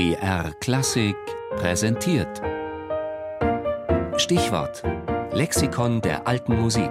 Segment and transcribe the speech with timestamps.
[0.00, 1.14] BR Klassik
[1.56, 2.40] präsentiert.
[4.16, 4.82] Stichwort:
[5.30, 6.90] Lexikon der alten Musik.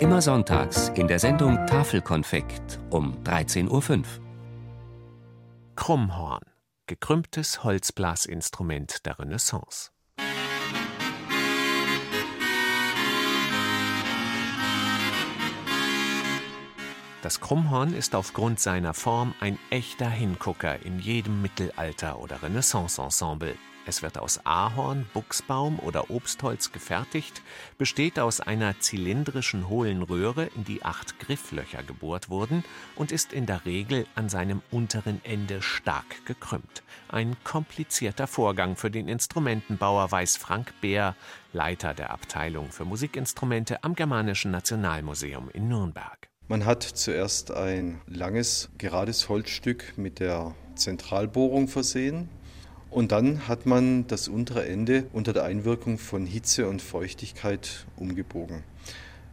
[0.00, 4.02] Immer sonntags in der Sendung Tafelkonfekt um 13.05 Uhr.
[5.76, 6.42] Krummhorn,
[6.88, 9.92] gekrümmtes Holzblasinstrument der Renaissance.
[17.24, 23.54] Das Krummhorn ist aufgrund seiner Form ein echter Hingucker in jedem Mittelalter- oder Renaissance-Ensemble.
[23.86, 27.40] Es wird aus Ahorn, Buchsbaum oder Obstholz gefertigt,
[27.78, 32.62] besteht aus einer zylindrischen hohlen Röhre, in die acht Grifflöcher gebohrt wurden
[32.94, 36.82] und ist in der Regel an seinem unteren Ende stark gekrümmt.
[37.08, 41.16] Ein komplizierter Vorgang für den Instrumentenbauer, weiß Frank Beer,
[41.54, 46.33] Leiter der Abteilung für Musikinstrumente am Germanischen Nationalmuseum in Nürnberg.
[46.46, 52.28] Man hat zuerst ein langes, gerades Holzstück mit der Zentralbohrung versehen.
[52.90, 58.62] Und dann hat man das untere Ende unter der Einwirkung von Hitze und Feuchtigkeit umgebogen.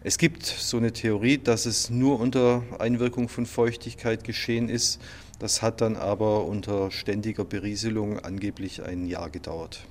[0.05, 5.01] Es gibt so eine Theorie, dass es nur unter Einwirkung von Feuchtigkeit geschehen ist.
[5.37, 9.85] Das hat dann aber unter ständiger Berieselung angeblich ein Jahr gedauert.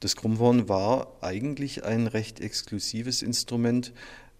[0.00, 3.92] Das Krummhorn war eigentlich ein recht exklusives Instrument,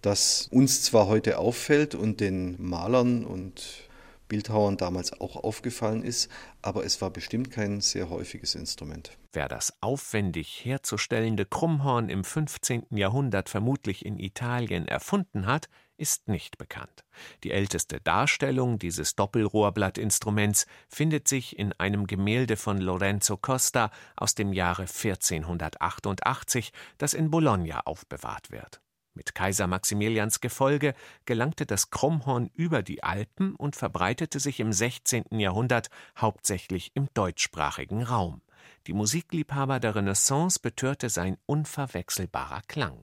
[0.05, 3.89] das uns zwar heute auffällt und den Malern und
[4.27, 6.29] Bildhauern damals auch aufgefallen ist,
[6.61, 9.11] aber es war bestimmt kein sehr häufiges Instrument.
[9.33, 12.87] Wer das aufwendig herzustellende Krummhorn im 15.
[12.91, 17.05] Jahrhundert vermutlich in Italien erfunden hat, ist nicht bekannt.
[17.43, 24.53] Die älteste Darstellung dieses Doppelrohrblattinstruments findet sich in einem Gemälde von Lorenzo Costa aus dem
[24.53, 28.81] Jahre 1488, das in Bologna aufbewahrt wird.
[29.15, 30.93] Mit Kaiser Maximilians Gefolge
[31.25, 35.39] gelangte das Krummhorn über die Alpen und verbreitete sich im 16.
[35.39, 38.41] Jahrhundert hauptsächlich im deutschsprachigen Raum.
[38.87, 42.99] Die Musikliebhaber der Renaissance betörte sein unverwechselbarer Klang.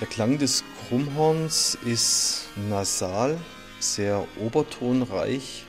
[0.00, 3.38] Der Klang des Krummhorns ist nasal,
[3.78, 5.64] sehr obertonreich,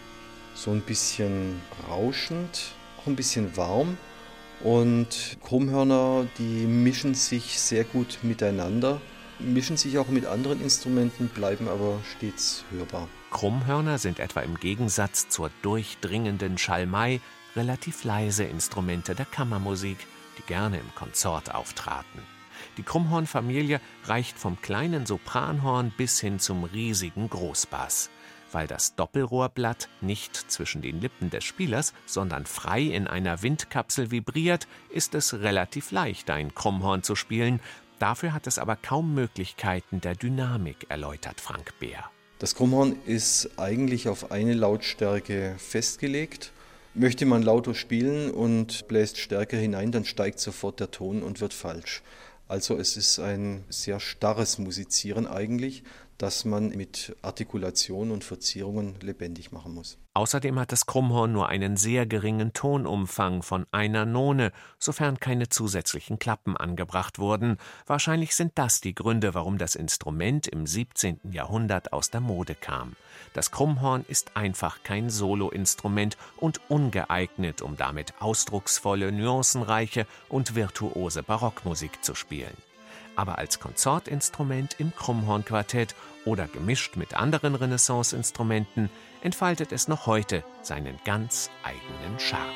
[0.54, 3.98] so ein bisschen rauschend, auch ein bisschen warm.
[4.62, 9.00] Und Krummhörner, die mischen sich sehr gut miteinander,
[9.40, 13.08] mischen sich auch mit anderen Instrumenten, bleiben aber stets hörbar.
[13.32, 17.22] Krummhörner sind etwa im Gegensatz zur durchdringenden Schalmei
[17.56, 19.98] relativ leise Instrumente der Kammermusik,
[20.38, 22.39] die gerne im Konzert auftraten.
[22.78, 28.10] Die Krummhornfamilie reicht vom kleinen Sopranhorn bis hin zum riesigen Großbass.
[28.52, 34.68] Weil das Doppelrohrblatt nicht zwischen den Lippen des Spielers, sondern frei in einer Windkapsel vibriert,
[34.90, 37.60] ist es relativ leicht, ein Krummhorn zu spielen.
[38.00, 42.10] Dafür hat es aber kaum Möglichkeiten der Dynamik, erläutert Frank Beer.
[42.40, 46.54] Das Krummhorn ist eigentlich auf eine Lautstärke festgelegt.
[46.94, 51.54] Möchte man lauter spielen und bläst stärker hinein, dann steigt sofort der Ton und wird
[51.54, 52.02] falsch.
[52.50, 55.84] Also es ist ein sehr starres Musizieren eigentlich,
[56.20, 59.98] das man mit Artikulation und Verzierungen lebendig machen muss.
[60.14, 66.20] Außerdem hat das Krummhorn nur einen sehr geringen Tonumfang von einer None, sofern keine zusätzlichen
[66.20, 67.58] Klappen angebracht wurden.
[67.88, 71.22] Wahrscheinlich sind das die Gründe, warum das Instrument im 17.
[71.32, 72.98] Jahrhundert aus der Mode kam.
[73.34, 82.04] Das Krummhorn ist einfach kein Soloinstrument und ungeeignet, um damit ausdrucksvolle, nuancenreiche und virtuose Barockmusik
[82.04, 82.69] zu spielen
[83.20, 85.94] aber als Konzertinstrument im Krummhornquartett
[86.24, 88.90] oder gemischt mit anderen Renaissance-Instrumenten
[89.22, 92.56] entfaltet es noch heute seinen ganz eigenen Charme.